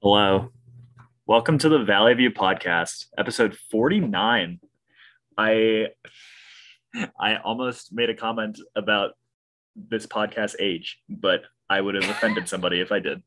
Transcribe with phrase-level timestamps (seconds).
[0.00, 0.52] Hello.
[1.26, 4.60] Welcome to the Valley View podcast, episode 49.
[5.36, 5.86] I
[7.18, 9.14] I almost made a comment about
[9.74, 13.24] this podcast age, but I would have offended somebody if I did.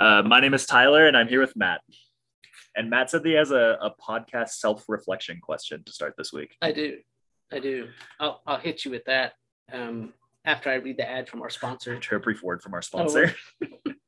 [0.00, 1.82] Uh, my name is Tyler, and I'm here with Matt.
[2.74, 6.56] And Matt said he has a, a podcast self-reflection question to start this week.
[6.60, 6.98] I do.
[7.52, 7.90] I do.
[8.18, 9.34] I'll, I'll hit you with that
[9.72, 10.12] um,
[10.44, 11.96] after I read the ad from our sponsor.
[12.10, 13.36] A brief word from our sponsor.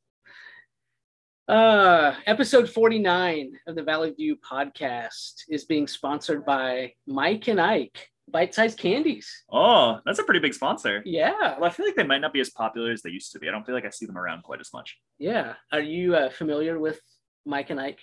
[1.50, 8.08] Uh, episode 49 of the Valley View podcast is being sponsored by Mike and Ike,
[8.30, 9.28] Bite Size Candies.
[9.52, 11.02] Oh, that's a pretty big sponsor.
[11.04, 11.58] Yeah.
[11.58, 13.48] Well, I feel like they might not be as popular as they used to be.
[13.48, 14.96] I don't feel like I see them around quite as much.
[15.18, 15.54] Yeah.
[15.72, 17.00] Are you uh, familiar with
[17.44, 17.98] Mike and Ike,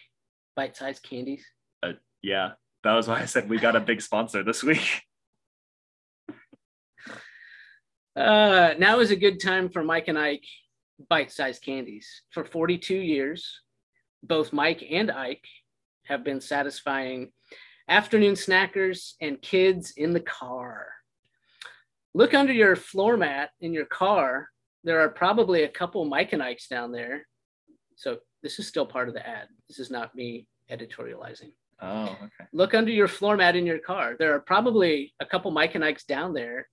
[0.58, 1.46] Bite Size Candies?
[1.82, 2.50] Uh, yeah,
[2.84, 4.84] that was why I said we got a big sponsor this week.
[8.18, 10.42] Uh, now is a good time for Mike and Ike
[11.10, 12.24] bite sized candies.
[12.32, 13.62] For 42 years,
[14.24, 15.46] both Mike and Ike
[16.06, 17.32] have been satisfying
[17.90, 20.88] afternoon snackers and kids in the car.
[22.14, 24.50] Look under your floor mat in your car.
[24.84, 27.28] There are probably a couple Mike and Ikes down there.
[27.96, 29.48] So this is still part of the ad.
[29.68, 31.52] This is not me editorializing.
[31.82, 32.50] Oh, okay.
[32.54, 34.16] Look under your floor mat in your car.
[34.18, 36.68] There are probably a couple Mike and Ikes down there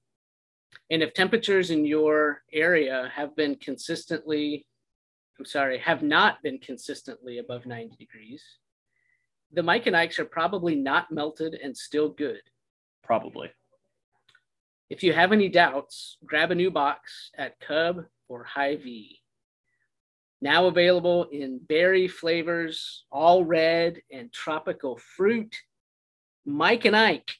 [0.91, 4.67] and if temperatures in your area have been consistently,
[5.39, 8.43] I'm sorry, have not been consistently above 90 degrees,
[9.53, 12.41] the Mike and Ikes are probably not melted and still good.
[13.03, 13.51] Probably.
[14.91, 19.21] If you have any doubts, grab a new box at Cub or Hy-Vee.
[20.41, 25.57] Now available in berry flavors, all red, and tropical fruit.
[26.45, 27.31] Mike and Ike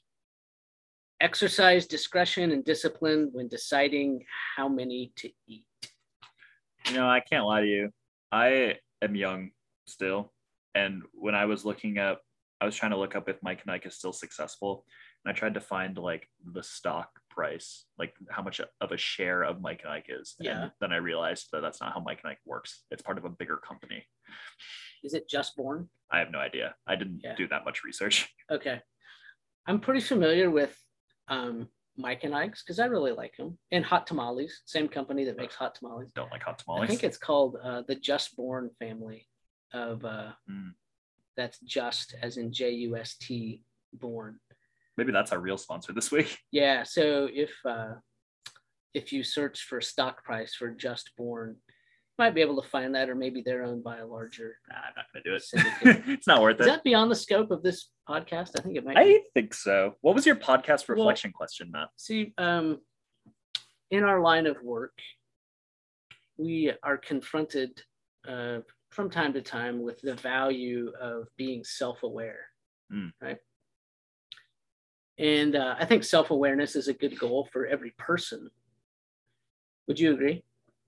[1.21, 4.25] exercise discretion and discipline when deciding
[4.57, 5.65] how many to eat.
[6.89, 7.91] You know, I can't lie to you.
[8.31, 9.51] I am young
[9.87, 10.33] still.
[10.75, 12.21] And when I was looking up,
[12.61, 14.85] I was trying to look up if Mike and Ike is still successful.
[15.25, 19.43] And I tried to find like the stock price, like how much of a share
[19.43, 20.35] of Mike and Ike is.
[20.39, 20.63] Yeah.
[20.65, 22.83] And then I realized that that's not how Mike and Ike works.
[22.91, 24.05] It's part of a bigger company.
[25.03, 25.89] Is it just born?
[26.11, 26.75] I have no idea.
[26.87, 27.35] I didn't Yeah.
[27.37, 28.29] do that much research.
[28.51, 28.81] Okay.
[29.67, 30.77] I'm pretty familiar with
[31.29, 33.57] um, Mike and Ike's because I really like them.
[33.71, 36.11] And Hot Tamales, same company that makes hot tamales.
[36.15, 36.85] Don't like hot Tamales.
[36.85, 39.27] I think it's called uh, the Just Born family
[39.73, 40.73] of uh, Mm.
[41.37, 44.39] that's just as in J U S T born.
[44.97, 46.37] Maybe that's our real sponsor this week.
[46.53, 46.83] Yeah.
[46.85, 47.95] So if uh,
[48.93, 51.57] if you search for stock price for Just Born,
[52.19, 54.59] might be able to find that, or maybe they're owned by a larger.
[54.69, 56.05] Nah, I'm not gonna do it.
[56.09, 56.71] it's not worth Is it.
[56.71, 58.51] that beyond the scope of this podcast?
[58.59, 58.95] I think it might.
[58.97, 59.01] be.
[59.01, 59.95] I think so.
[60.01, 61.89] What was your podcast Well- reflection question, Matt?
[61.97, 62.81] See, um,
[63.91, 64.97] in our line of work,
[66.37, 67.81] we are confronted
[68.29, 68.59] uh,
[68.91, 72.41] from time to time with the value of being self-aware,
[72.93, 73.13] Mm.
[73.21, 73.39] right?
[75.19, 78.51] And uh, I think self-awareness is a good goal for every person.
[79.87, 80.43] Would you agree?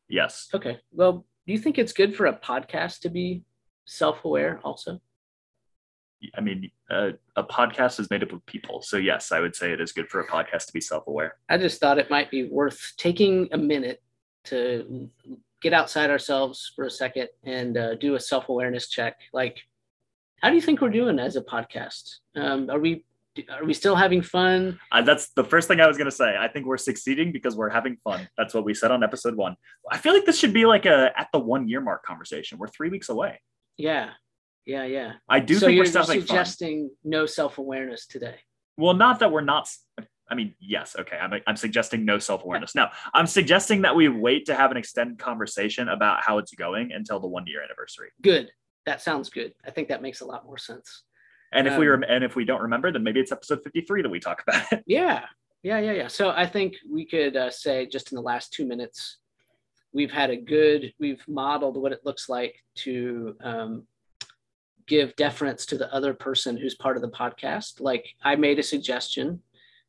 [0.09, 0.49] Yes.
[0.55, 0.79] Okay.
[0.93, 3.45] Well, do you think it's good for a podcast to be
[3.85, 5.01] self-aware also?
[6.35, 8.83] I mean, uh, a podcast is made up of people.
[8.83, 11.37] So, yes, I would say it is good for a podcast to be self aware.
[11.49, 14.03] I just thought it might be worth taking a minute
[14.45, 15.11] to
[15.61, 19.19] get outside ourselves for a second and uh, do a self awareness check.
[19.33, 19.59] Like,
[20.41, 22.17] how do you think we're doing as a podcast?
[22.35, 23.05] Um, are we
[23.51, 24.79] are we still having fun?
[24.93, 26.37] Uh, that's the first thing I was going to say.
[26.39, 28.29] I think we're succeeding because we're having fun.
[28.37, 29.57] That's what we said on episode one.
[29.91, 32.59] I feel like this should be like a at the one year mark conversation.
[32.59, 33.41] We're three weeks away.
[33.77, 34.11] Yeah,
[34.65, 35.13] yeah, yeah.
[35.29, 36.27] I do so think you're, we're having fun.
[36.27, 38.37] suggesting no self awareness today.
[38.77, 39.69] Well, not that we're not.
[40.29, 41.17] I mean, yes, okay.
[41.17, 42.75] I'm, I'm suggesting no self awareness.
[42.75, 46.93] no, I'm suggesting that we wait to have an extended conversation about how it's going
[46.93, 48.11] until the one year anniversary.
[48.23, 48.51] Good.
[48.87, 49.53] That sounds good.
[49.65, 51.03] I think that makes a lot more sense.
[51.53, 54.03] And if we Um, rem- and if we don't remember, then maybe it's episode 53
[54.03, 54.83] that we talk about it.
[54.87, 55.25] Yeah,
[55.63, 56.09] yeah, yeah, yeah.
[56.09, 59.19] So I think we could uh, say just in the last two minutes,
[59.93, 63.87] we've had a good, we've modeled what it looks like to um,
[64.87, 67.81] give deference to the other person who's part of the podcast.
[67.81, 69.41] Like I made a suggestion.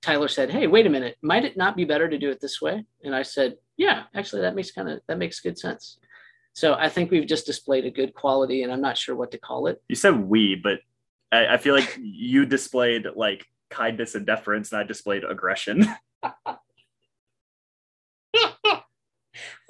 [0.01, 1.18] Tyler said, "Hey, wait a minute.
[1.21, 4.44] Might it not be better to do it this way?" And I said, "Yeah, actually,
[4.44, 5.98] that makes kind of that makes good sense."
[6.54, 9.38] So I think we've just displayed a good quality, and I'm not sure what to
[9.39, 9.81] call it.
[9.89, 10.80] You said we, but
[11.31, 15.88] I, I feel like you displayed like kindness and deference, and I displayed aggression.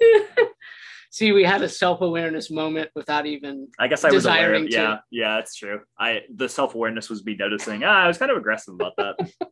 [1.10, 4.54] See, we had a self-awareness moment without even I guess I was aware.
[4.54, 4.72] Of, to.
[4.72, 5.80] yeah, yeah, that's true.
[5.98, 7.82] I the self awareness was me noticing.
[7.82, 9.16] Ah, I was kind of aggressive about that.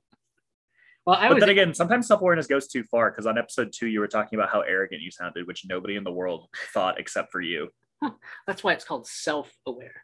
[1.05, 3.73] Well, I but was then again, sometimes self awareness goes too far because on episode
[3.73, 6.99] two you were talking about how arrogant you sounded, which nobody in the world thought
[6.99, 7.69] except for you.
[8.49, 10.03] That's why it's called self-aware.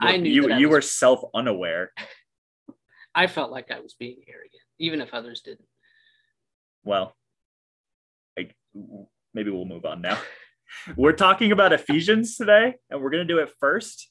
[0.00, 1.92] I knew you I you was- were self unaware.
[3.14, 5.66] I felt like I was being arrogant, even if others didn't.
[6.84, 7.16] Well,
[8.38, 8.50] I,
[9.34, 10.18] maybe we'll move on now.
[10.96, 14.08] we're talking about Ephesians today, and we're gonna do it first,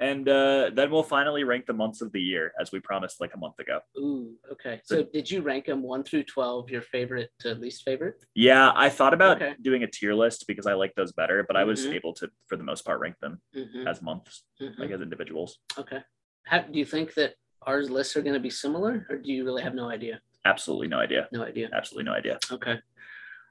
[0.00, 3.32] and uh, then we'll finally rank the months of the year as we promised like
[3.34, 3.80] a month ago.
[3.98, 4.80] Ooh, okay.
[4.84, 8.24] So did you rank them one through twelve, your favorite to least favorite?
[8.34, 9.54] Yeah, I thought about Okay.
[9.62, 11.94] doing a tier list because I like those better, but I was Mhm.
[11.94, 14.78] able to, for the most part, rank them Mhm, as months, mhm.
[14.78, 15.58] like as individuals.
[15.78, 16.00] Okay.
[16.44, 17.34] How, do you think that
[17.66, 20.20] ours lists are going to be similar, or do you really have no idea?
[20.46, 21.28] Absolutely no idea.
[21.32, 21.68] No idea.
[21.72, 22.38] Absolutely no idea.
[22.50, 22.80] Okay.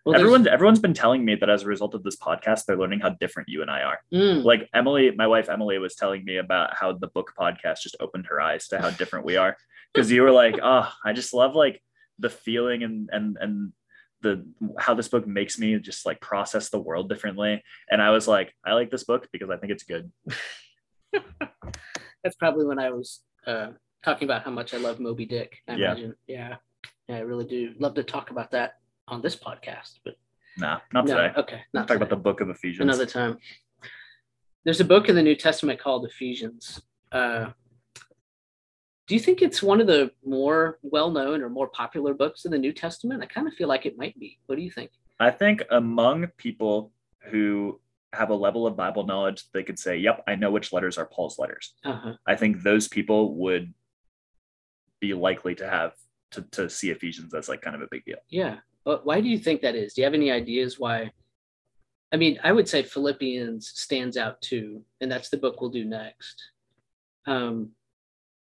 [0.05, 3.01] Well, Everyone's everyone's been telling me that as a result of this podcast, they're learning
[3.01, 3.99] how different you and I are.
[4.13, 7.97] Mm, Like Emily, my wife Emily, was telling me about how the book podcast just
[7.99, 9.55] opened her eyes to how different we are.
[9.91, 11.81] Because you were like, oh, I just love like
[12.19, 13.73] the feeling and and and
[14.21, 14.45] the
[14.77, 17.63] how this book makes me just like process the world differently.
[17.89, 20.11] And I was like, I like this book because I think it's good.
[22.23, 23.69] that's probably when I was uh,
[24.03, 25.57] talking about how much I love Moby Dick.
[25.67, 25.91] I Yeah.
[25.93, 26.15] imagine.
[26.27, 26.55] Yeah.
[27.07, 28.73] Yeah, I really do love to talk about that
[29.09, 30.15] on this podcast, but
[30.57, 31.33] Nah, not no, today.
[31.37, 32.81] okay, Not not talk about the book of Ephesians.
[32.81, 33.37] another time.
[34.65, 36.81] There's a book in the New Testament called Ephesians.
[37.11, 37.51] Uh,
[39.07, 42.57] do you think it's one of the more well-known or more popular books in the
[42.57, 43.23] New Testament?
[43.23, 44.37] I kind of feel like it might be.
[44.47, 44.91] What do you think?
[45.19, 46.91] I think among people
[47.31, 47.79] who
[48.13, 51.05] have a level of Bible knowledge, they could say, "Yep, I know which letters are
[51.05, 52.13] Paul's letters." Uh-huh.
[52.27, 53.73] I think those people would
[54.99, 55.93] be likely to have
[56.31, 58.17] to, to see Ephesians as like kind of a big deal.
[58.29, 58.57] Yeah.
[58.85, 59.93] But why do you think that is?
[59.93, 61.11] Do you have any ideas why?
[62.11, 65.85] I mean, I would say Philippians stands out too, and that's the book we'll do
[65.85, 66.41] next.
[67.27, 67.71] Um,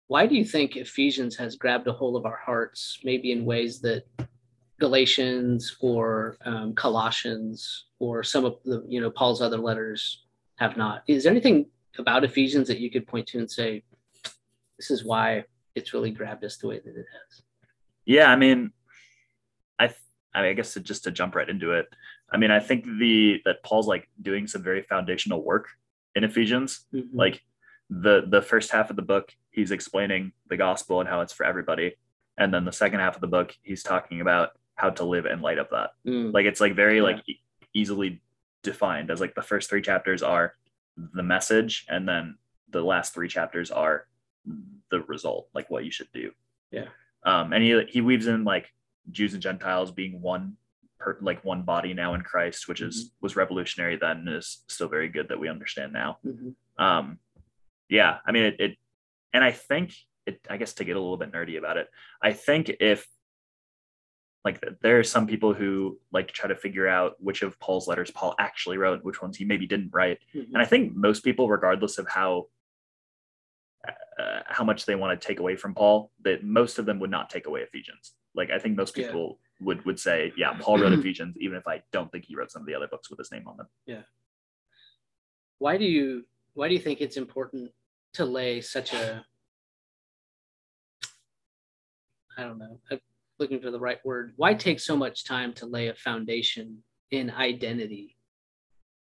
[0.08, 3.80] why do you think Ephesians has grabbed a hold of our hearts, maybe in ways
[3.80, 4.04] that
[4.78, 10.24] Galatians or um, Colossians or some of the, you know, Paul's other letters
[10.56, 11.04] have not?
[11.06, 11.66] Is there anything
[11.98, 13.82] about Ephesians that you could point to and say,
[14.78, 15.44] this is why
[15.74, 17.42] it's really grabbed us the way that it has?
[18.04, 18.72] Yeah, I mean,
[19.78, 19.88] I
[20.34, 21.86] I, mean, I guess to, just to jump right into it,
[22.30, 25.68] I mean, I think the that Paul's like doing some very foundational work
[26.14, 26.86] in Ephesians.
[26.92, 27.08] Mhm.
[27.12, 27.42] Like
[27.90, 31.44] the the first half of the book, he's explaining the gospel and how it's for
[31.46, 31.96] everybody,
[32.38, 35.40] and then the second half of the book, he's talking about how to live in
[35.40, 35.90] light of that.
[36.06, 37.02] Mm, Like it's like very Yeah.
[37.04, 37.40] like e-
[37.74, 38.20] easily
[38.62, 40.54] defined as like the first three chapters are
[40.96, 42.36] the message, and then
[42.70, 44.06] the last three chapters are
[44.90, 46.32] the result, like what you should do.
[46.72, 46.88] Yeah.
[47.22, 48.72] Um, and he he weaves in like
[49.10, 50.56] Jews and Gentiles being one
[50.98, 55.08] per like one body now in Christ, which is was revolutionary then is still very
[55.08, 56.18] good that we understand now.
[56.24, 56.54] mhm.
[56.78, 57.18] Um,
[57.88, 58.78] yeah, I mean it, it
[59.32, 59.94] and I think
[60.26, 61.88] it I guess to get a little bit nerdy about it,
[62.22, 63.06] I think if
[64.44, 67.88] like there are some people who like to try to figure out which of Paul's
[67.88, 70.18] letters Paul actually wrote, which ones he maybe didn't write.
[70.34, 70.48] Mhm.
[70.52, 72.48] And I think most people, regardless of how
[74.18, 77.10] uh, how much they want to take away from Paul, that most of them would
[77.10, 78.14] not take away Ephesians.
[78.34, 79.06] Like I think most Yeah.
[79.06, 82.50] people would would say, yeah, Paul wrote Ephesians, even if I don't think he wrote
[82.50, 83.68] some of the other books with his name on them.
[83.86, 84.02] Yeah.
[85.58, 87.70] Why do you why do you think it's important
[88.14, 89.24] to lay such a
[92.38, 93.00] i don't know i'm
[93.38, 97.30] looking for the right word why take so much time to lay a foundation in
[97.30, 98.16] identity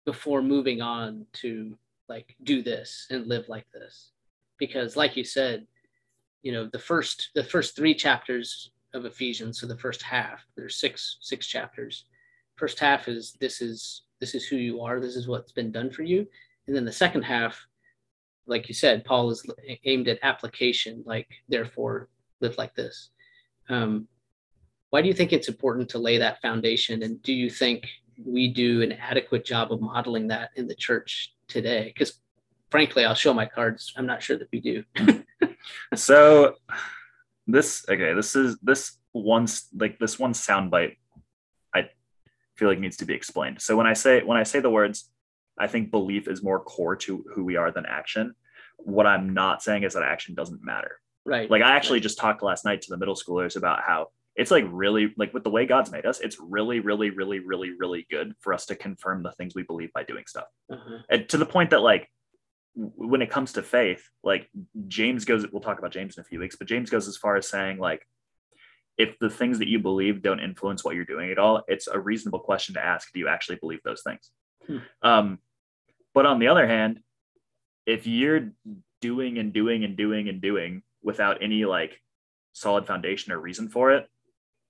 [0.05, 1.77] before moving on to
[2.09, 4.11] like do this and live like this
[4.57, 5.65] because like you said
[6.41, 10.75] you know the first the first three chapters of ephesians so the first half there's
[10.75, 12.05] six six chapters
[12.55, 15.89] first half is this is this is who you are this is what's been done
[15.89, 16.27] for you
[16.67, 17.65] and then the second half,
[18.45, 19.45] like you said, Paul is
[19.85, 22.09] aimed at application, like therefore
[22.39, 23.09] live like this.
[23.69, 24.07] Um,
[24.89, 27.03] why do you think it's important to lay that foundation?
[27.03, 27.87] And do you think
[28.23, 31.91] we do an adequate job of modeling that in the church today?
[31.93, 32.19] Because
[32.69, 33.93] frankly, I'll show my cards.
[33.97, 34.83] I'm not sure that we do.
[35.95, 36.55] so
[37.47, 39.47] this okay this is this one
[39.77, 40.97] like this one soundbite
[41.75, 41.87] i
[42.55, 43.61] feel like needs to be explained.
[43.61, 45.09] So when i say when i say the words
[45.59, 48.33] i think belief is more core to who we are than action.
[48.77, 50.99] What i'm not saying is that action doesn't matter.
[51.25, 51.49] Right.
[51.49, 54.65] like i actually just talked last night to the middle schoolers about how it's like
[54.67, 58.33] really like with the way god's made us it's really really really really really good
[58.41, 60.47] for us to confirm the things we believe by doing stuff.
[60.69, 60.97] Uh-huh.
[61.09, 62.09] and to the point that like
[62.75, 64.49] when it comes to faith like
[64.87, 67.35] james goes we'll talk about james in a few weeks but james goes as far
[67.35, 68.07] as saying like
[68.97, 71.99] if the things that you believe don't influence what you're doing at all it's a
[71.99, 74.31] reasonable question to ask do you actually believe those things
[74.65, 74.77] Hmm.
[75.01, 75.39] um
[76.13, 77.01] but on the other hand
[77.85, 78.49] if you're
[79.01, 81.99] doing and doing and doing and doing without any like
[82.53, 84.07] solid foundation or reason for it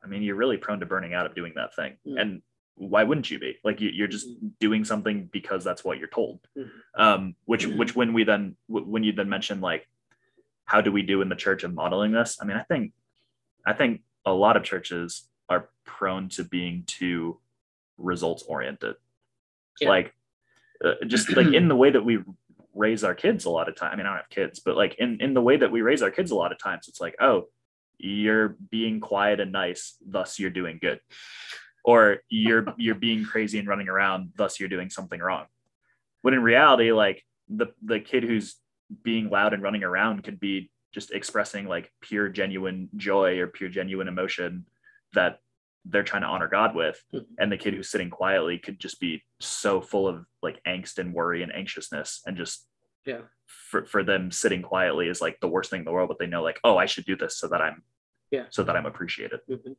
[0.04, 2.18] i mean you're really prone to burning out of doing that thing Hmm.
[2.18, 2.42] and
[2.76, 4.48] why wouldn't you be like you, you're just Mm-hmm.
[4.60, 6.70] doing something because that's what you're told Mhm.
[6.98, 7.78] um which Mhm.
[7.78, 9.88] which when we then when you then mention like
[10.66, 12.94] how do we do in the church of modeling this i mean i think
[13.66, 17.40] i think a lot of churches are prone to being too
[17.98, 18.96] results oriented
[19.80, 19.90] Yeah.
[19.90, 20.14] like
[20.84, 22.20] uh, just like in the way that we
[22.74, 24.96] raise our kids a lot of time i mean i don't have kids but like
[24.96, 27.16] in in the way that we raise our kids a lot of times it's like
[27.22, 27.48] oh
[28.00, 31.00] you're being quiet and nice thus you're doing good
[31.84, 35.46] or you're you're being crazy and running around thus you're doing something wrong
[36.22, 38.56] when in reality like the the kid who's
[39.04, 43.70] being loud and running around could be just expressing like pure genuine joy or pure
[43.70, 44.66] genuine emotion
[45.14, 45.40] that
[45.86, 47.26] they're trying to honor god with Mhm.
[47.40, 51.14] and the kid who's sitting quietly could just be so full of like angst and
[51.14, 52.68] worry and anxiousness and just
[53.06, 53.22] Yeah.
[53.46, 56.28] for, for them sitting quietly is like the worst thing in the world but they
[56.28, 57.84] know like oh i should do this so that i'm
[58.32, 58.46] Yeah.
[58.50, 59.76] so that i'm appreciated Mhm.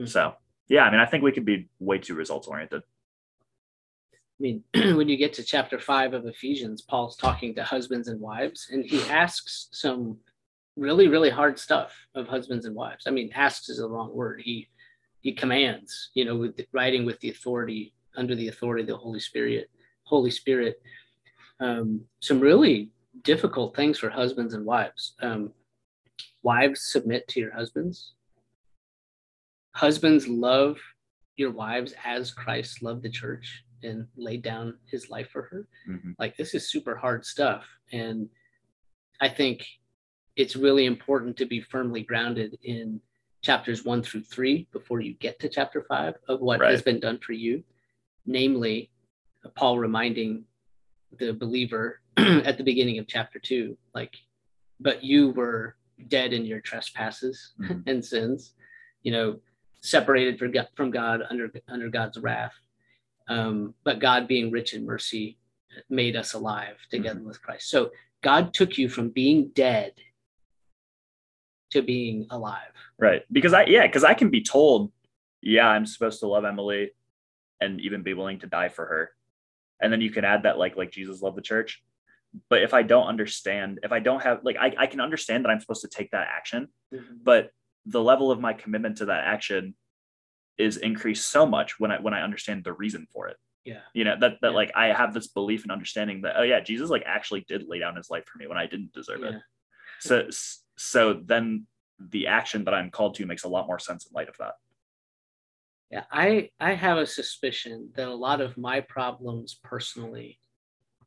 [0.00, 0.08] Mhm.
[0.08, 0.34] so
[0.72, 2.82] yeah i mean i think we could be way too results oriented
[4.40, 4.64] I mean,
[4.96, 8.84] when you get to chapter five of Ephesians, Paul's talking to husbands and wives, and
[8.84, 10.16] he asks some
[10.76, 13.04] really, really hard stuff of husbands and wives.
[13.06, 14.40] I mean, asks is the wrong word.
[14.42, 14.68] He
[15.20, 19.20] he commands, you know, with writing with the authority under the authority of the Holy
[19.20, 19.70] Spirit.
[20.02, 20.82] Holy Spirit.
[21.60, 22.90] Um, some really
[23.22, 25.14] difficult things for husbands and wives.
[25.22, 25.52] Um,
[26.42, 28.14] wives submit to your husbands.
[29.74, 30.78] Husbands love
[31.36, 35.66] your wives as Christ loved the church and laid down his life for her.
[35.88, 36.14] Mhm.
[36.18, 37.66] Like this is super hard stuff.
[37.90, 38.28] And
[39.20, 39.66] I think
[40.36, 43.00] it's really important to be firmly grounded in
[43.40, 47.18] chapters one through three before you get to chapter five of what has been done
[47.18, 47.64] for you.
[48.24, 48.90] Namely,
[49.56, 50.44] Paul reminding
[51.18, 54.14] the believer at the beginning of chapter two, like,
[54.78, 55.76] but you were
[56.08, 57.82] dead in your trespasses Mhm.
[57.86, 58.54] and sins,
[59.02, 59.40] you know,
[59.82, 62.54] separated from God, from God under under God's wrath.
[63.28, 65.38] Um, but God, being rich in mercy,
[65.88, 67.70] made us alive together with Christ.
[67.70, 67.90] So
[68.22, 69.92] God took you from being dead
[71.72, 72.68] to being alive.
[72.98, 74.92] right because i yeah because i can be told
[75.40, 76.90] yeah i'm supposed to love emily
[77.60, 79.10] and even be willing to die for her
[79.80, 81.82] and then you can add that like like jesus loved the church
[82.50, 85.48] but if i don't understand if i don't have like I, I can understand that
[85.50, 86.68] i'm supposed to take that action
[87.22, 87.50] but
[87.86, 89.74] the level of my commitment to that action
[90.58, 93.80] is increased so much when i when i understand the reason for it Yeah.
[93.94, 94.56] you know that that Yeah.
[94.56, 97.78] like i have this belief and understanding that oh yeah jesus like actually did lay
[97.78, 99.34] down his life for me when i didn't deserve it
[100.00, 100.28] so
[100.76, 101.66] so then
[101.98, 104.54] the action that i'm called to makes a lot more sense in light of that
[105.90, 110.38] Yeah, I I have a suspicion that a lot of my problems personally,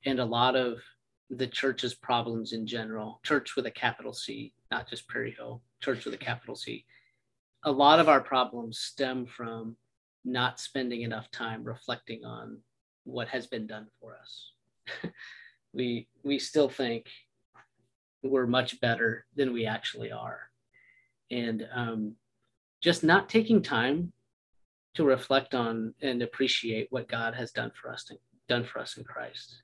[0.06, 0.78] and a lot of
[1.32, 6.04] the church's problems in general, church with a capital C, not just Prairie Hill, church
[6.04, 6.84] with a capital C,
[7.64, 9.78] a lot of our problems stem from
[10.26, 12.58] not spending enough time reflecting on
[13.06, 14.52] what has been done for us.
[15.74, 17.06] we we still think
[18.22, 20.42] we're much better than we actually are,
[21.32, 22.16] and um,
[22.82, 24.12] just not taking time
[24.96, 28.12] to reflect on and appreciate what God has done for us
[28.50, 29.62] done for us in Christ.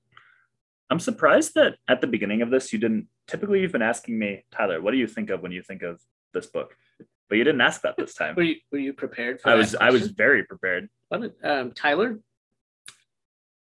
[0.91, 4.43] I'm surprised that at the beginning of this you didn't typically you've been asking me
[4.51, 5.99] tyler what do you think of when you think of
[6.33, 6.75] this book
[7.29, 9.73] but you didn't ask that this time Were you were you prepared for i was
[9.75, 12.19] i was very prepared What um, Tyler,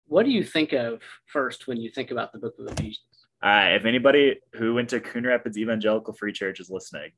[0.07, 3.05] what do you think of first when you think about the book of Ephesians?
[3.43, 7.11] Uh, if anybody who went to Coon Rapids Evangelical Free Church is listening,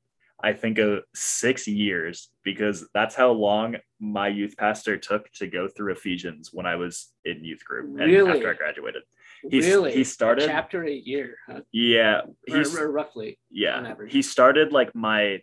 [0.43, 5.69] I think of six years because that's how long my youth pastor took to go
[5.69, 8.29] through Ephesians when I was in youth group and Really?
[8.29, 9.03] after I graduated.
[9.49, 9.93] He's- really?
[9.93, 11.61] he started- a chapter a year, huh?
[11.71, 13.39] Yeah, he's or roughly.
[13.49, 15.41] yeah he started like my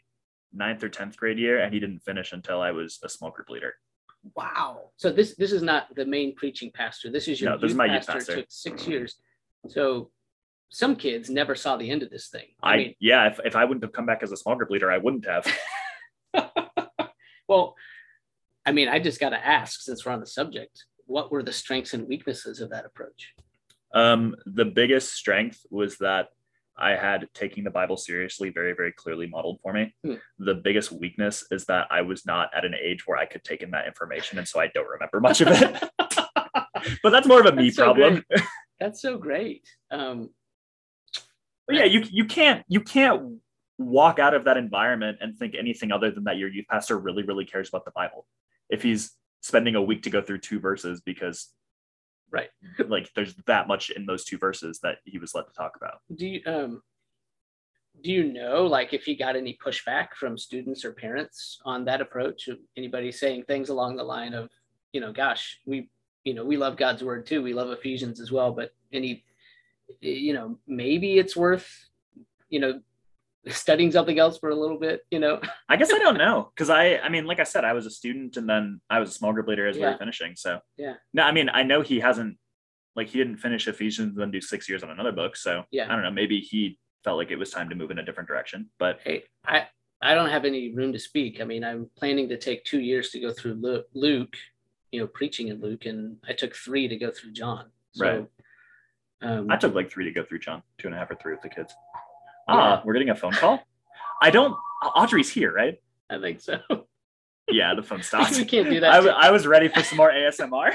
[0.53, 3.51] ninth or tenth grade year and he didn't finish until I was a small group
[3.51, 3.75] leader.
[4.35, 4.91] Wow.
[4.97, 7.11] So this this is not the main preaching pastor.
[7.11, 8.13] This is your No, this is youth my youth pastor.
[8.15, 8.37] pastor.
[8.37, 9.17] Took six years.
[9.69, 10.11] So
[10.71, 12.47] some kids never saw the end of this thing.
[12.63, 14.71] I, I mean, yeah, if, if I wouldn't have come back as a small group
[14.71, 15.47] leader, I wouldn't have.
[17.49, 17.75] well,
[18.67, 21.53] I mean, I just got to ask since we're on the subject, what were the
[21.53, 23.33] strengths and weaknesses of that approach?
[23.95, 26.29] Um, the biggest strength was that
[26.77, 29.95] I had taking the Bible seriously very, very clearly modeled for me.
[30.05, 30.15] Hmm.
[30.39, 33.63] The biggest weakness is that I was not at an age where I could take
[33.63, 35.91] in that information, and so I don't remember much of it.
[37.03, 38.25] but that's more of a me That's so problem.
[38.79, 39.67] That's so great.
[39.91, 40.31] Um,
[41.67, 43.41] But yeah, you you can't you can't
[43.79, 47.23] walk out of that environment and think anything other than that your youth pastor really,
[47.23, 48.27] really cares about the Bible.
[48.71, 51.49] If he's spending a week to go through two verses because
[52.31, 52.51] Right.
[52.89, 56.01] like there's that much in those two verses that he was led to talk about.
[56.15, 56.83] do you um,
[58.03, 62.01] do you know like if he got any pushback from students or parents on that
[62.01, 62.49] approach?
[62.77, 64.51] Anybody saying things along the line of
[64.93, 65.89] you know, gosh, we,
[66.25, 67.43] you know, we love God's word too.
[67.43, 69.25] We love Ephesians as well, but any,
[70.01, 71.69] you know, maybe it's worth,
[72.49, 72.81] you know,
[73.49, 75.41] studying something else for a little bit, you know.
[75.69, 77.91] I guess I don't know because I, I mean, like I said, I was a
[77.91, 79.93] student and then I was a small group leader as we Yeah.
[79.93, 80.35] were finishing.
[80.37, 80.95] So Yeah.
[81.15, 82.37] no, I mean, I know he hasn't,
[82.97, 85.37] like, he didn't finish Ephesians and then do six years on another book.
[85.37, 85.87] So Yeah.
[85.91, 86.11] I don't know.
[86.11, 88.71] Maybe he felt like it was time to move in a different direction.
[88.79, 89.69] But Hey, I,
[90.03, 91.41] I don't have any room to speak.
[91.41, 94.35] I mean, I'm planning to take two years to go through Lu- Luke,
[94.93, 97.71] you know, preaching in Luke, and I took three to go through John.
[97.93, 98.27] So, Right.
[99.21, 101.33] Um, I took like three to go through John, two and a half or three
[101.33, 101.75] with the kids.
[102.49, 103.61] Ah, we're getting a phone call.
[104.23, 104.57] I don't.
[104.97, 105.81] Audrey's here, right?
[106.11, 106.59] I think so.
[107.51, 108.37] Yeah, the phone stopped.
[108.37, 108.91] we can't do that.
[108.93, 110.75] I, w- I was ready for some more ASMR.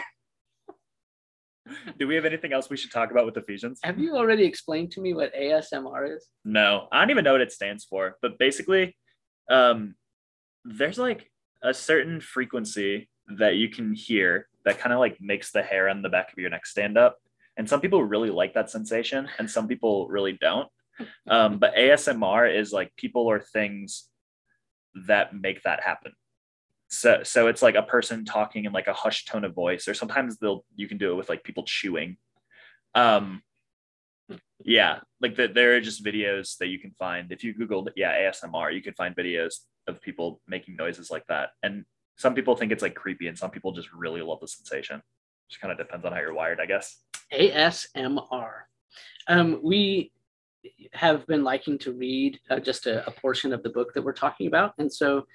[2.00, 3.80] Do we have anything else we should talk about with Ephesians?
[3.84, 6.28] have you already explained to me what ASMR is?
[6.44, 8.18] No, I don't even know what it stands for.
[8.24, 8.98] But basically,
[9.52, 9.94] um,
[10.66, 11.30] there's like
[11.62, 16.02] a certain frequency that you can hear that kind of like makes the hair on
[16.02, 17.18] the back of your neck stand up.
[17.56, 20.68] And some people really like that sensation, and some people really don't.
[21.28, 24.10] Um, but ASMR is like people or things
[25.08, 26.14] that make that happen.
[26.88, 29.96] So, so it's like a person talking in like a hushed tone of voice, or
[29.96, 32.18] sometimes they'll you can do it with like people chewing.
[32.94, 33.42] Um,
[34.64, 38.30] yeah, like the, there are just videos that you can find if you googled yeah
[38.30, 39.56] ASMR, you can find videos
[39.88, 41.50] of people making noises like that.
[41.64, 41.86] And
[42.18, 45.02] some people think it's like creepy, and some people just really love the sensation.
[45.50, 47.00] Just kind of depends on how you're wired, I guess.
[47.34, 48.52] ASMR.
[49.28, 50.12] Um, we
[50.94, 54.14] have been liking to read uh, just a, a portion of the book that we're
[54.14, 54.74] talking about.
[54.78, 55.26] And so,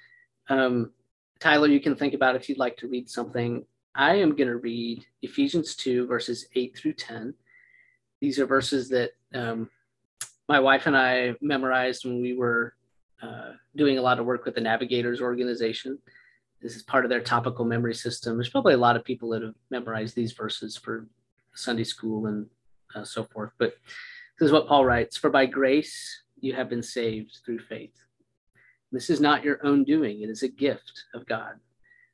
[0.49, 0.91] um,
[1.39, 3.65] Tyler, you can think about if you'd like to read something.
[3.95, 7.33] I am going to read Ephesians 2, verses 8 through 10.
[8.21, 9.69] These are verses that um,
[10.47, 12.73] my wife and I memorized when we were
[13.21, 15.97] uh, doing a lot of work with the Navigators organization.
[16.61, 18.35] This is part of their topical memory system.
[18.35, 21.07] There's probably a lot of people that have memorized these verses for
[21.53, 22.47] Sunday school and
[22.95, 23.51] uh, so forth.
[23.57, 23.75] But
[24.39, 27.93] this is what Paul writes For by grace you have been saved through faith.
[28.91, 31.55] This is not your own doing, it is a gift of God,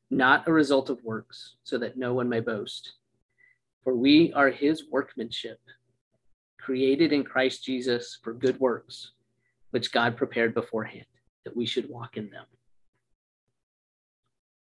[0.10, 2.94] not a result of works, so that no one may boast.
[3.84, 5.60] For we are his workmanship,
[6.60, 9.12] created in Christ Jesus for good works,
[9.70, 11.06] which God prepared beforehand
[11.46, 12.46] that we should walk in them.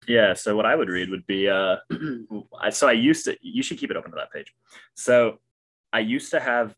[0.07, 0.35] Yeah.
[0.35, 1.77] So what I would read would be uh
[2.61, 4.53] I- so I used to you should keep it open to that page.
[4.93, 5.39] So
[5.91, 6.75] I used to have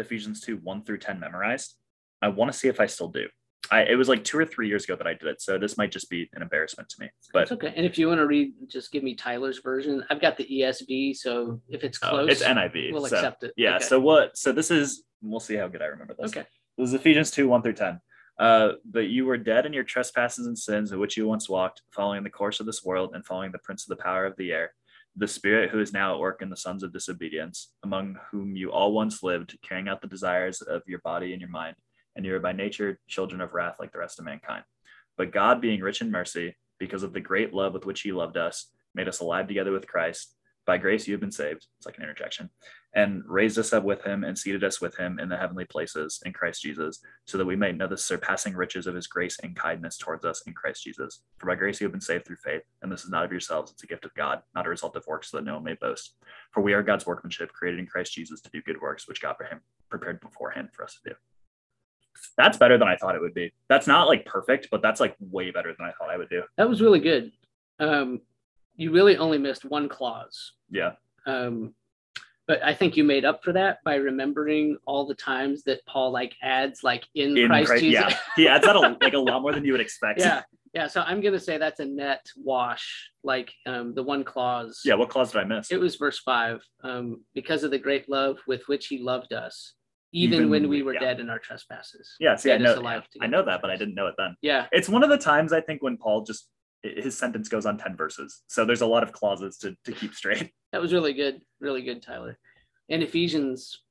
[0.00, 1.76] Ephesians 2, 1 through 10 memorized.
[2.22, 3.28] I want to see if I still do.
[3.70, 5.40] I it was like two or three years ago that I did it.
[5.40, 7.10] So this might just be an embarrassment to me.
[7.32, 7.72] But It's okay.
[7.76, 10.04] And if you want to read, just give me Tyler's version.
[10.10, 12.92] I've got the ESV, so if it's uh, close, it's NIV.
[12.92, 13.52] we'll so, accept it.
[13.56, 13.76] Yeah.
[13.76, 13.84] Okay.
[13.84, 16.30] So what so this is we'll see how good I remember this.
[16.30, 16.46] okay.
[16.78, 18.00] This is Ephesians 2, 1 through 10.
[18.38, 21.82] Uh, but you were dead in your trespasses and sins in which you once walked,
[21.90, 24.50] following the course of this world and following the prince of the power of the
[24.50, 24.72] air,
[25.20, 28.72] the spirit who is now at work in the sons of disobedience, among whom you
[28.72, 31.76] all once lived, carrying out the desires of your body and your mind,
[32.16, 34.64] and you are by nature children of wrath like the rest of mankind.
[35.18, 38.38] But God, being rich in mercy, because of the great love with which he loved
[38.38, 40.34] us, made us alive together with Christ.
[40.66, 41.66] By grace you have been saved.
[41.78, 42.50] It's like an interjection.
[42.94, 46.20] And raised us up with him and seated us with him in the heavenly places
[46.26, 49.54] in Christ Jesus, so that we might know the surpassing riches of his grace and
[49.54, 51.22] kindness towards us in Christ Jesus.
[51.38, 53.70] For by grace you have been saved through faith, and this is not of yourselves,
[53.70, 55.74] it's a gift of God, not a result of works, so that no one may
[55.80, 56.14] boast.
[56.52, 59.36] For we are God's workmanship, created in Christ Jesus to do good works, which God
[59.88, 61.16] prepared beforehand for us to do.
[62.36, 63.52] That's better than I thought it would be.
[63.68, 66.42] That's not like perfect, but that's like way better than I thought I would do.
[66.56, 67.32] That was really good.
[67.78, 68.20] Um,
[68.80, 70.54] you really only missed one clause.
[70.70, 70.92] Yeah.
[71.26, 71.74] Um,
[72.48, 76.12] but I think you made up for that by remembering all the times that Paul
[76.12, 78.04] like adds like in, In Christ, Christ, Jesus.
[78.08, 78.16] yeah.
[78.36, 80.18] He adds that a, like a lot more than you would expect.
[80.18, 80.42] yeah.
[80.72, 80.86] Yeah.
[80.86, 83.10] So I'm gonna say that's a net wash.
[83.22, 84.80] Like um, the one clause.
[84.84, 84.94] Yeah.
[84.94, 85.70] What clause did I miss?
[85.70, 86.62] It was verse five.
[86.82, 89.74] Um, because of the great love with which he loved us,
[90.12, 91.00] even, when we were yeah.
[91.00, 92.16] dead in our trespasses.
[92.18, 92.80] Yeah, see, I know,
[93.20, 94.36] I know that, but I didn't know it then.
[94.42, 94.66] Yeah.
[94.72, 96.48] It's one of the times I think when Paul just
[96.82, 98.42] his sentence goes on 10 verses.
[98.46, 100.50] So there's a lot of clauses to, to keep straight.
[100.72, 101.42] That was really good.
[101.58, 102.38] Really good, Tyler.
[102.88, 103.82] And Ephesians,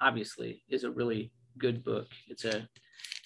[0.00, 2.08] obviously, is a really good book.
[2.26, 2.68] It's a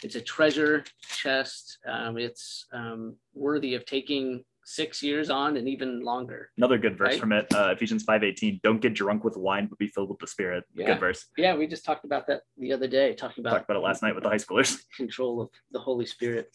[0.03, 1.79] it's a treasure chest.
[1.89, 6.51] Um, it's um, worthy of taking six years on and even longer.
[6.59, 7.21] Another good verse Right.
[7.21, 8.61] from it, uh, Ephesians 5:18.
[8.63, 10.65] Don't get drunk with wine, but be filled with the Spirit.
[10.75, 10.87] Yeah.
[10.89, 11.25] Good verse.
[11.39, 14.03] Yeah, we just talked about that the other day, talking about Talked about it last
[14.03, 14.79] night with the high schoolers.
[14.97, 16.55] control of the Holy Spirit.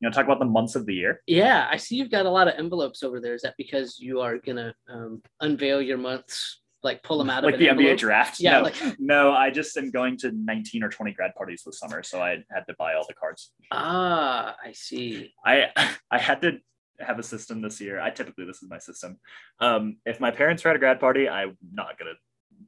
[0.00, 1.22] You know, talk about the months of the year.
[1.26, 3.34] Yeah, I see you've got a lot of envelopes over there.
[3.34, 7.54] Is that because you are gonna um, unveil your months, like pull them out Like
[7.54, 8.40] of the an NBA draft.
[8.40, 11.78] Yeah, no, like- no, I just am going to 19 or 20 grad parties this
[11.78, 13.52] summer, so I had to buy all the cards.
[13.70, 15.32] Ah, I see.
[15.44, 15.68] I
[16.10, 16.58] I had to
[17.00, 18.00] have a system this year.
[18.00, 19.18] I typically this is my system.
[19.60, 22.14] Um, if my parents are at a grad party, I'm not gonna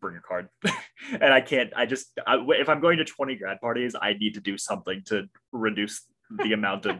[0.01, 0.49] bring a card,
[1.13, 1.73] and I can't.
[1.77, 5.03] I just I, if I'm going to 20 grad parties, I need to do something
[5.07, 6.97] to reduce the amount of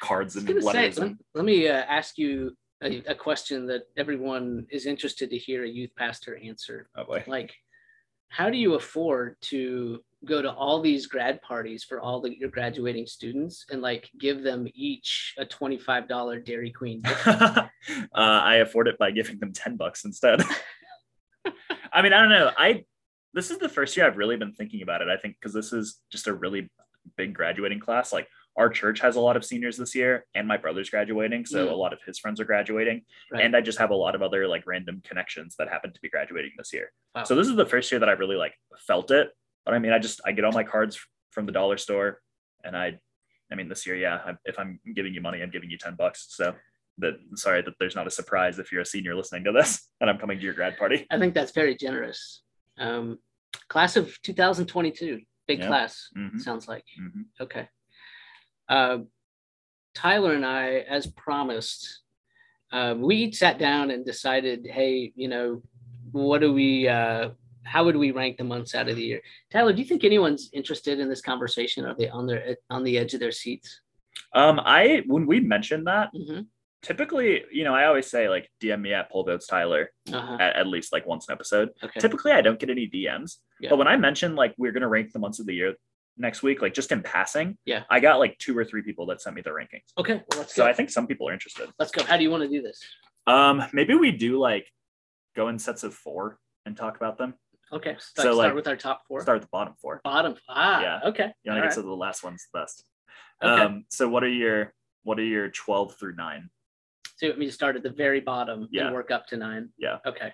[0.00, 0.98] cards and I say, letters.
[0.98, 5.64] let, let me uh, ask you a, a question that everyone is interested to hear
[5.64, 6.88] a youth pastor answer.
[6.96, 7.24] oh boy.
[7.26, 7.54] Like,
[8.28, 12.50] how do you afford to go to all these grad parties for all the, your
[12.50, 17.02] graduating students and like give them each a $25 Dairy Queen?
[17.26, 17.68] uh,
[18.14, 20.42] I afford it by giving them 10 bucks instead.
[21.92, 22.50] I mean, I don't know.
[22.56, 22.84] I
[23.32, 25.08] this is the first year I've really been thinking about it.
[25.08, 26.70] I think because this is just a really
[27.16, 28.12] big graduating class.
[28.12, 31.66] Like our church has a lot of seniors this year, and my brother's graduating, so
[31.66, 31.70] Mm.
[31.72, 33.44] a lot of his friends are graduating, Right.
[33.44, 36.08] and I just have a lot of other like random connections that happen to be
[36.08, 36.90] graduating this year.
[37.14, 37.24] Wow.
[37.24, 39.30] So this is the first year that I really like felt it.
[39.64, 40.98] But I mean, I just I get all my cards
[41.32, 42.22] from the dollar store,
[42.64, 42.98] and I,
[43.52, 45.94] I mean, this year, yeah, I, if I'm giving you money, I'm giving you ten
[45.94, 46.26] bucks.
[46.30, 46.54] So
[46.98, 50.08] that sorry that there's not a surprise if you're a senior listening to this and
[50.08, 51.06] I'm coming to your grad party.
[51.10, 52.42] I think that's very generous.
[52.78, 53.18] Um,
[53.68, 55.68] class of 2022, big Yeah.
[55.68, 56.84] class, Mhm, sounds like.
[56.98, 57.24] mhm.
[57.40, 57.68] Okay.
[58.68, 58.98] Uh,
[59.94, 62.00] Tyler and I, as promised,
[62.72, 65.62] uh, we sat down and decided, hey, you know,
[66.12, 67.30] what do we, uh,
[67.62, 69.22] how would we rank the months out of the year?
[69.50, 71.84] Tyler, do you think anyone's interested in this conversation?
[71.84, 73.80] Are they on their on the edge of their seats?
[74.32, 76.46] Um, I when we mentioned that, Mhm.
[76.82, 80.36] typically, you know, I always say like DM me at Pull Votes Tyler Uh-huh.
[80.38, 81.70] at, at least like once an episode.
[81.82, 81.98] Okay.
[82.00, 83.70] Typically, I don't get any DMs, Yeah.
[83.70, 85.74] but when I mentioned like we're gonna rank the months of the year
[86.18, 87.84] next week, like just in passing, Yeah.
[87.90, 89.84] I got like two or three people that sent me their rankings.
[89.98, 90.22] Okay.
[90.32, 90.68] Well, So go.
[90.68, 91.70] I think some people are interested.
[91.78, 92.02] let's go.
[92.04, 92.80] How do you want to do this?
[93.26, 94.70] Um, maybe we do like
[95.34, 97.34] go in sets of four and talk about them.
[97.72, 97.96] Okay.
[97.98, 99.20] Start, So, start like, with our top four.
[99.20, 100.00] Start at the bottom four.
[100.04, 100.36] Bottom.
[100.48, 100.80] Ah.
[100.80, 101.00] Yeah.
[101.10, 101.32] Okay.
[101.44, 102.84] You want to get to the last one's the best.
[103.42, 103.62] Okay.
[103.62, 106.48] Um, so what are your what are your twelve through nine?
[107.16, 108.86] So let me start at the very bottom Yeah.
[108.86, 109.70] and work up to nine?
[109.78, 109.98] Yeah.
[110.06, 110.32] Okay.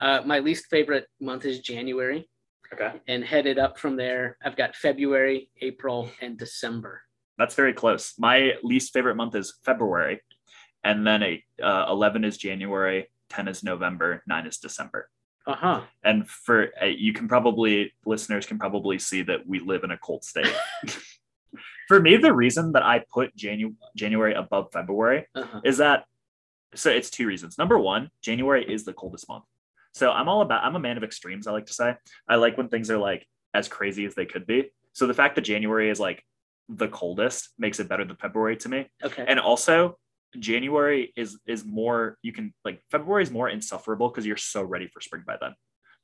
[0.00, 2.28] Uh, my least favorite month is January,
[2.74, 7.02] Okay, and headed up from there, I've got February, April, and December.
[7.38, 8.14] that's very close.
[8.18, 10.20] My least favorite month is February,
[10.82, 15.08] and then a uh, eleven is January, ten is November, nine is December.
[15.46, 15.80] Uh huh.
[16.02, 19.98] And for uh, you can probably listeners can probably see that we live in a
[19.98, 20.52] cold state.
[21.88, 25.60] for me, the reason that I put Janu- January above February Uh huh.
[25.64, 26.04] is that
[26.74, 27.56] so it's two reasons.
[27.58, 29.44] Number one, January is the coldest month.
[29.94, 31.96] So I'm all about I'm a man of extremes, I like to say.
[32.28, 34.70] I like when things are like as crazy as they could be.
[34.92, 36.22] So the fact that January is like
[36.68, 38.86] the coldest makes it better than February to me.
[39.02, 39.24] Okay.
[39.26, 39.98] And also
[40.38, 44.88] January is is more you can like February is more insufferable because you're so ready
[44.88, 45.54] for spring by then.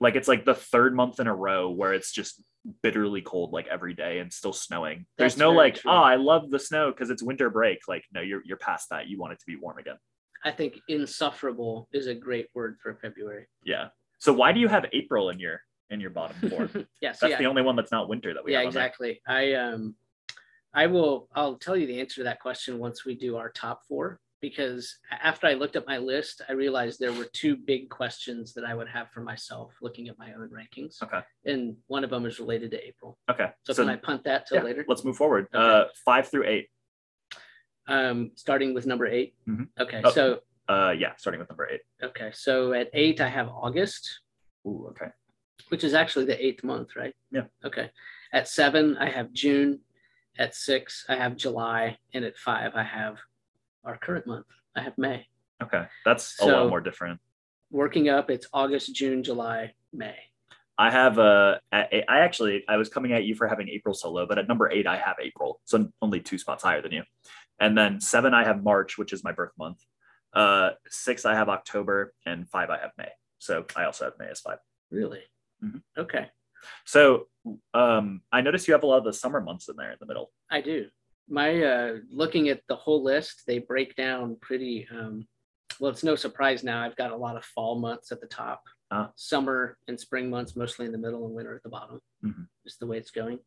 [0.01, 2.43] Like it's like the third month in a row where it's just
[2.83, 5.07] bitterly cold like every day and still snowing.
[5.19, 5.91] There's no like, true.
[5.91, 7.81] oh, I love the snow because it's winter break.
[7.87, 9.09] Like, no, you're you're past that.
[9.09, 9.97] You want it to be warm again.
[10.45, 13.47] I think insufferable is a great word for February.
[13.65, 13.89] Yeah.
[14.19, 16.71] So why do you have April in your in your bottom four?
[17.01, 17.13] yeah.
[17.13, 19.21] So That's yeah, the only one that's not winter that we yeah, exactly.
[19.27, 19.95] I um,
[20.73, 21.29] I will.
[21.35, 24.21] I'll tell you the answer to that question once we do our top four.
[24.41, 28.65] Because after I looked at my list, I realized there were two big questions that
[28.65, 31.03] I would have for myself looking at my own rankings.
[31.03, 31.21] Okay.
[31.45, 33.19] And one of them is related to April.
[33.31, 33.49] Okay.
[33.65, 34.87] So, So, can I punt that till yeah, later?
[34.89, 35.47] let's move forward.
[35.55, 35.63] Okay.
[35.63, 36.69] Uh, five through eight.
[37.95, 39.69] Um, starting with number 8 Mhm.
[39.79, 40.01] Okay.
[40.05, 40.11] Oh.
[40.11, 41.81] So Uh, yeah, starting with number eight.
[42.01, 42.31] okay.
[42.33, 44.21] So at eight, I have August,
[44.65, 45.11] Ooh, okay.
[45.71, 47.13] which is actually the eighth month, right?
[47.33, 47.47] Yeah.
[47.65, 47.91] Okay.
[48.33, 49.81] At seven, I have June.
[50.39, 53.19] At six, I have July, and at five, I have
[53.83, 54.47] our current month.
[54.77, 55.27] I have May.
[55.61, 55.87] Okay.
[56.05, 57.19] That's a lot more different.
[57.73, 60.17] Working up, it's August, June, July, May.
[60.79, 64.39] I have uh, I actually I was coming at you for having April solo, but
[64.39, 67.03] at number eight I have April, so only two spots higher than you.
[67.61, 69.85] And then seven I have March, which is my birth month.
[70.33, 73.11] Uh, six I have October, and five I have May.
[73.39, 74.59] So I also have May as five.
[74.91, 75.21] Really?
[75.63, 75.83] Mhm.
[75.99, 76.31] Okay.
[76.87, 77.29] So
[77.75, 80.07] um, I noticed you have a lot of the summer months in there in the
[80.07, 80.31] middle.
[80.51, 80.89] I do.
[81.29, 84.89] My uh, looking at the whole list, they break down pretty.
[84.91, 85.27] Um,
[85.79, 86.83] well, it's no surprise now.
[86.83, 89.13] I've got a lot of fall months at the top, Ah.
[89.15, 92.01] summer and spring months mostly in the middle, and winter at the bottom.
[92.25, 92.49] Mhm.
[92.65, 93.39] Just the way it's going.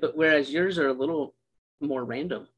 [0.00, 1.34] But whereas yours are a little
[1.80, 2.48] more random,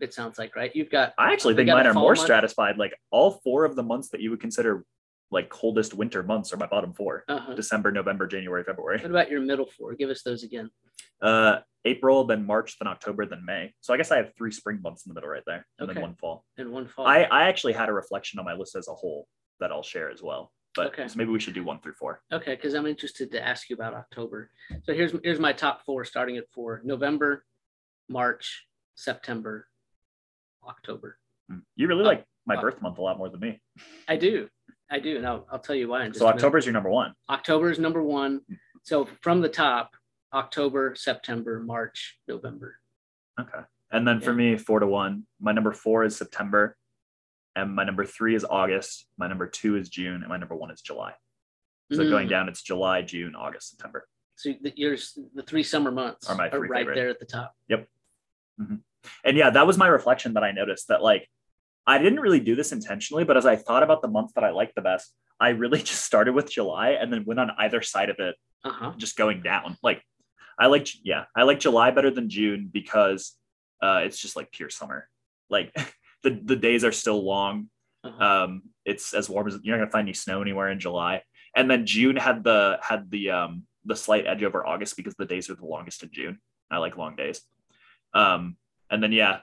[0.00, 0.74] it sounds like, right?
[0.74, 2.20] You've got I actually think mine are more month?
[2.20, 2.78] stratified.
[2.78, 4.84] Like all four of the months that you would consider
[5.30, 7.54] like coldest winter months are my bottom four: uh-huh.
[7.54, 8.98] December, November, January, February.
[9.00, 9.94] What about your middle four?
[9.94, 10.70] Give us those again.
[11.20, 13.72] Uh, April, then March, then October, then May.
[13.80, 15.94] So I guess I have three spring months in the middle right there, and Okay.
[15.94, 16.44] then one fall.
[16.56, 17.06] And one fall.
[17.06, 19.26] I, I actually had a reflection on my list as a whole
[19.60, 20.52] that I'll share as well.
[20.74, 21.08] But Okay.
[21.08, 22.22] so maybe we should do one through four.
[22.32, 24.50] Okay, because I'm interested to ask you about October.
[24.84, 27.44] So here's here's my top four, starting at four: November,
[28.08, 29.66] March, September,
[30.68, 31.18] October.
[31.76, 33.60] You really Uh, like my uh, birth month a lot more than me.
[34.06, 34.48] I do.
[34.90, 35.16] I do.
[35.16, 36.10] And I'll, I'll tell you why.
[36.12, 36.26] So.
[36.26, 37.14] October is your number one.
[37.28, 38.40] October is number one.
[38.82, 39.90] So from the top,
[40.32, 42.76] October, September, March, November.
[43.40, 43.60] Okay.
[43.90, 45.26] And then for me, four to one.
[45.40, 46.76] My number four is September,
[47.56, 49.06] and my number three is August.
[49.16, 51.14] My number two is June, and my number one is July.
[51.90, 52.30] So going Mm.
[52.30, 54.06] down, it's July, June, August, September.
[54.34, 56.94] So the, yours, the three summer months Are my three right favorite.
[56.96, 57.54] there at the top.
[59.24, 61.28] And yeah, that was my reflection that I noticed that like
[61.86, 64.50] I didn't really do this intentionally, but as I thought about the month that I
[64.50, 68.10] liked the best, I really just started with July and then went on either side
[68.10, 68.34] of it,
[68.64, 68.92] Uh huh.
[68.98, 69.76] just going down.
[69.82, 70.02] Like
[70.58, 73.34] I like, yeah, I like July better than June because
[73.82, 75.08] uh, it's just like pure summer.
[75.48, 75.72] Like
[76.24, 77.70] the the days are still long.
[78.04, 78.24] uh-huh.
[78.44, 81.22] Um, it's as warm as you're not gonna find any snow anywhere in July.
[81.54, 85.24] And then June had the had the um the slight edge over August because the
[85.24, 86.38] days are the longest in June.
[86.70, 87.40] I like long days.
[88.12, 88.56] Um,
[88.90, 89.38] and then yeah,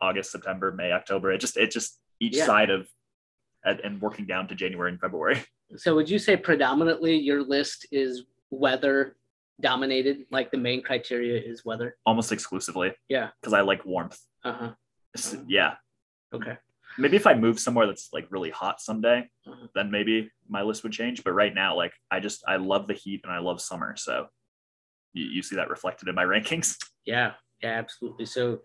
[0.00, 1.32] August, September, May, October.
[1.32, 2.46] It just it just each Yeah.
[2.46, 2.88] side of
[3.64, 5.42] and, working down to January and February.
[5.76, 9.16] So would you say predominantly your list is weather
[9.58, 10.26] dominated?
[10.30, 11.96] Like the main criteria is weather?
[12.04, 12.92] Almost exclusively.
[13.08, 13.30] Yeah.
[13.40, 14.18] Because I like warmth.
[14.44, 14.70] Uh huh.
[15.16, 15.76] S- Yeah.
[16.34, 16.58] Okay.
[16.98, 19.68] Maybe if I move somewhere that's like really hot someday, Uh-huh.
[19.74, 21.24] then maybe my list would change.
[21.24, 23.96] But right now, like I just I love the heat and I love summer.
[23.96, 24.26] So
[25.14, 26.76] you, you see that reflected in my rankings.
[27.06, 27.32] Yeah.
[27.62, 27.78] Yeah.
[27.78, 28.26] Absolutely.
[28.26, 28.60] So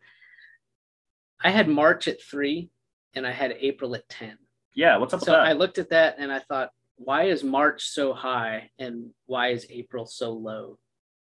[1.43, 2.69] I had March at three,
[3.13, 4.37] and I had April at ten.
[4.73, 5.47] Yeah, what's up So with that?
[5.47, 9.65] I looked at that and I thought, why is March so high and why is
[9.69, 10.77] April so low?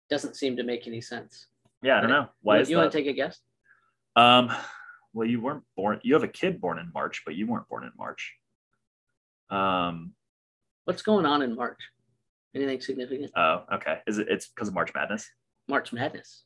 [0.09, 1.47] Doesn't seem to make any sense.
[1.81, 2.27] yeah, I don't know.
[2.41, 2.81] Why you, is you that?
[2.83, 3.39] want to take a guess?
[4.15, 4.51] Um,
[5.13, 5.99] well, you weren't born.
[6.03, 8.35] You have a kid born in March, but you weren't born in March.
[9.49, 10.13] Um.
[10.85, 11.79] What's going on in March?
[12.55, 13.31] Anything significant?
[13.35, 13.99] Oh, okay.
[14.07, 14.27] Is it?
[14.29, 15.29] It's because of March Madness.
[15.67, 16.43] March Madness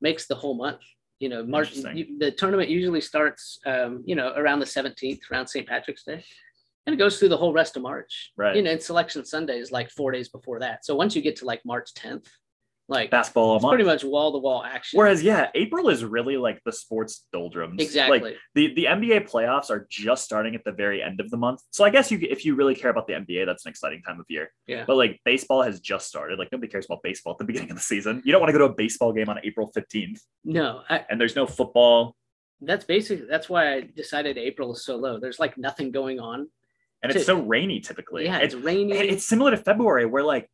[0.00, 0.80] makes the whole month.
[1.18, 1.74] You know, March.
[1.74, 5.66] You, the tournament usually starts, um, you know, around the seventeenth, around St.
[5.66, 6.22] Patrick's Day,
[6.86, 8.32] and it goes through the whole rest of March.
[8.36, 8.56] Right.
[8.56, 10.84] You know, and Selection Sunday is like four days before that.
[10.84, 12.28] So once you get to like March tenth,
[12.88, 13.72] like Basketball all month.
[13.72, 14.96] pretty much wall to wall action.
[14.96, 17.82] Whereas, yeah, April is really like the sports doldrums.
[17.82, 18.20] exactly.
[18.20, 21.60] Like the the NBA playoffs are just starting at the very end of the month.
[21.70, 24.20] So I guess you if you really care about the NBA, that's an exciting time
[24.20, 24.52] of year.
[24.66, 24.84] Yeah.
[24.86, 26.38] But like baseball has just started.
[26.38, 28.22] Like nobody cares about baseball at the beginning of the season.
[28.24, 31.20] You don't want to go to a baseball game on April 15th no, I, and
[31.20, 32.16] there's no football
[32.60, 35.18] that's basically that's why I decided April is so low.
[35.18, 36.48] There's like nothing going on.
[37.02, 38.24] and it's so rainy typically.
[38.24, 38.92] yeah, it's it's rainy.
[38.92, 40.50] it's similar to February where like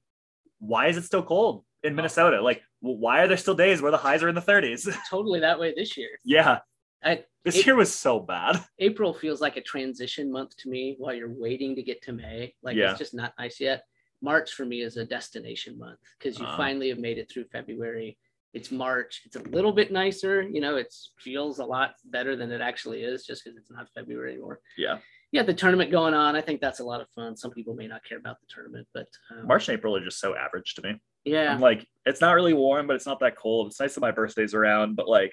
[0.59, 1.65] why is it still cold.
[1.83, 2.41] In Minnesota?
[2.43, 4.93] Like why are there still days where the highs are in the 30s?
[5.11, 6.11] totally that way this year.
[6.25, 6.59] yeah.
[7.05, 8.65] I, This It- year was so bad.
[8.79, 12.55] April feels like a transition month to me while you're waiting to get to May.
[12.63, 12.91] Like Yeah.
[12.91, 13.85] it's just not nice yet.
[14.21, 16.57] March for me is a destination month because you Uh-huh.
[16.57, 18.19] finally have made it through February.
[18.55, 19.23] It's March.
[19.25, 20.43] It's a little bit nicer.
[20.43, 23.89] You know, it feels a lot better than it actually is just because it's not
[23.95, 24.61] February anymore.
[24.79, 24.99] Yeah.
[25.33, 26.37] Yeah, the tournament going on.
[26.37, 27.37] I think that's a lot of fun.
[27.37, 30.21] Some people may not care about the tournament, but um, March and April are just
[30.21, 31.01] so average to me.
[31.25, 33.69] Yeah, I'm like, it's not really warm, but it's not that cold.
[33.69, 35.33] It's nice that my birthday's around, but like,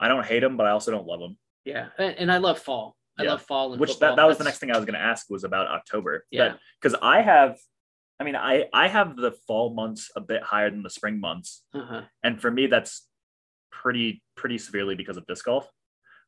[0.00, 1.38] I don't hate them, but I also don't love them.
[1.64, 2.96] yeah, and, and I love fall.
[3.18, 3.30] I Yeah.
[3.30, 4.10] love fall and Which football.
[4.10, 6.24] that, that was the next thing I was going to ask was about October.
[6.30, 6.56] Yeah.
[6.80, 7.56] Because I have,
[8.20, 11.62] I mean, I I have the fall months a bit higher than the spring months,
[11.74, 12.02] Uh-huh.
[12.22, 13.06] and for me that's
[13.70, 15.66] pretty pretty severely because of disc golf.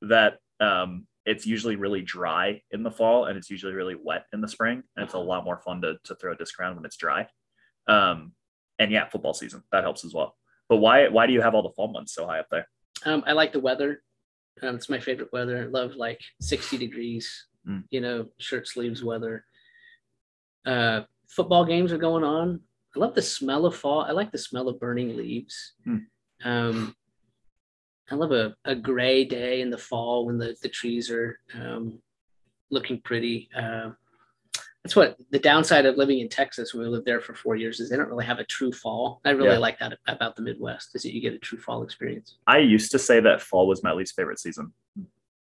[0.03, 4.41] That um, it's usually really dry in the fall and it's usually really wet in
[4.41, 5.27] the spring, and it's a Uh-huh.
[5.27, 7.27] lot more fun to to throw a disc around when it's dry.
[7.87, 8.33] Um,
[8.79, 10.37] and yeah, football season that helps as well.
[10.69, 12.69] But why why do you have all the fall months so high up there?
[13.05, 14.03] Um, I like the weather.
[14.63, 15.63] Um, it's my favorite weather.
[15.63, 17.85] I love like 60 degrees, Mm.
[17.91, 19.45] you know, shirt sleeves weather.
[20.65, 22.61] Uh, football games are going on.
[22.97, 24.01] I love the smell of fall.
[24.01, 25.75] I like the smell of burning leaves.
[25.87, 26.07] Mm.
[26.45, 26.95] Um,
[28.11, 32.01] I love a, a gray day in the fall when the, the trees are um,
[32.71, 33.49] looking pretty.
[33.55, 33.91] Uh,
[34.89, 37.79] that's what the downside of living in Texas when we lived there for four years
[37.79, 39.21] is they don't really have a true fall.
[39.23, 39.59] I really Yeah.
[39.59, 42.39] like that about the Midwest is that you get a true fall experience.
[42.47, 44.73] I used to say that fall was my least favorite season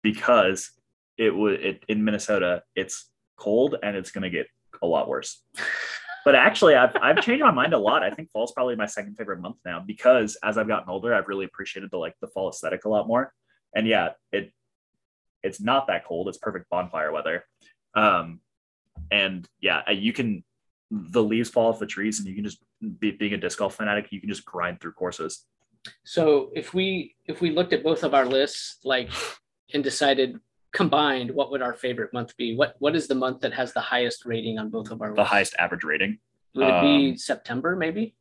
[0.03, 0.71] because
[1.17, 4.47] it would it in Minnesota it's cold and it's going to get
[4.81, 5.41] a lot worse.
[6.25, 8.03] But actually, I've I've changed my mind a lot.
[8.03, 11.29] I think fall's probably my second favorite month now because as I've gotten older, I've
[11.29, 13.31] really appreciated the like the fall aesthetic a lot more.
[13.73, 14.51] And yeah, it
[15.41, 16.27] it's not that cold.
[16.27, 17.45] It's perfect bonfire weather.
[17.95, 18.41] Um,
[19.11, 20.43] and yeah, you can
[20.89, 22.59] the leaves fall off the trees, and you can just
[22.99, 25.45] be, being a disc golf fanatic, you can just grind through courses.
[26.05, 29.09] So if we if we looked at both of our lists, like
[29.73, 30.37] and decided
[30.73, 32.55] combined, what would our favorite month be?
[32.55, 35.21] What what is the month that has the highest rating on both of our The
[35.21, 35.31] lists?
[35.31, 36.19] highest average rating.
[36.55, 38.15] Would it be um, September maybe?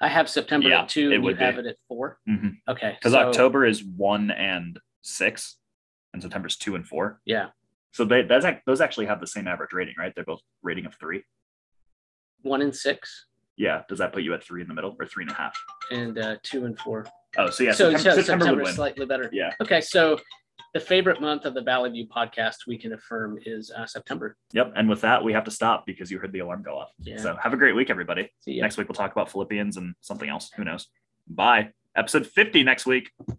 [0.00, 1.44] I have September Yeah, at two, it and you would be.
[1.44, 2.18] have it at four.
[2.28, 2.56] Mhm.
[2.68, 2.96] Okay.
[2.98, 5.56] because so- October is one and six,
[6.12, 7.20] and September's two and four.
[7.24, 7.48] Yeah.
[7.96, 10.12] So they that's those actually have the same average rating, right?
[10.14, 11.24] They're both rating of three.
[12.42, 13.24] One and six
[13.56, 13.84] Yeah.
[13.88, 15.56] Does that put you at three in the middle or three and a half?
[15.90, 17.06] and uh, two and four.
[17.38, 19.30] Oh, so yeah, so September, so September September slightly better.
[19.32, 19.54] Yeah.
[19.62, 20.18] Okay, so
[20.74, 24.36] the favorite month of the Valley View podcast, we can affirm, is uh, September.
[24.52, 24.74] Yep.
[24.76, 26.90] And with that, we have to stop because you heard the alarm go off.
[26.98, 27.16] Yeah.
[27.16, 28.30] So have a great week, everybody.
[28.46, 30.50] Next week we'll talk about Philippians and something else.
[30.56, 30.88] Who knows?
[31.26, 31.70] Bye.
[31.96, 33.10] Episode 50 next week.